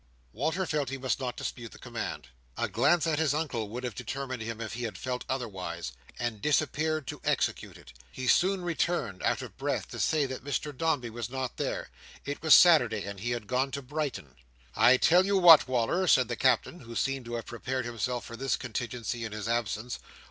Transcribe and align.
Walter 0.33 0.65
felt 0.65 0.89
he 0.89 0.97
must 0.97 1.19
not 1.19 1.37
dispute 1.37 1.71
the 1.73 1.77
command—a 1.77 2.67
glance 2.69 3.05
at 3.05 3.19
his 3.19 3.35
Uncle 3.35 3.69
would 3.69 3.83
have 3.83 3.93
determined 3.93 4.41
him 4.41 4.59
if 4.59 4.73
he 4.73 4.85
had 4.85 4.97
felt 4.97 5.23
otherwise—and 5.29 6.41
disappeared 6.41 7.05
to 7.05 7.21
execute 7.23 7.77
it. 7.77 7.93
He 8.11 8.25
soon 8.25 8.63
returned, 8.63 9.21
out 9.21 9.43
of 9.43 9.55
breath, 9.59 9.89
to 9.89 9.99
say 9.99 10.25
that 10.25 10.43
Mr 10.43 10.75
Dombey 10.75 11.11
was 11.11 11.29
not 11.29 11.57
there. 11.57 11.89
It 12.25 12.41
was 12.41 12.55
Saturday, 12.55 13.03
and 13.05 13.19
he 13.19 13.29
had 13.29 13.45
gone 13.45 13.69
to 13.73 13.83
Brighton. 13.83 14.37
"I 14.75 14.97
tell 14.97 15.23
you 15.23 15.37
what, 15.37 15.67
Wal"r!" 15.67 16.07
said 16.07 16.29
the 16.29 16.35
Captain, 16.35 16.79
who 16.79 16.95
seemed 16.95 17.25
to 17.25 17.35
have 17.35 17.45
prepared 17.45 17.85
himself 17.85 18.25
for 18.25 18.35
this 18.35 18.57
contingency 18.57 19.23
in 19.23 19.33
his 19.33 19.47
absence. 19.47 19.99